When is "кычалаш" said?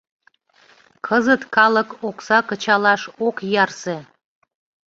2.49-3.01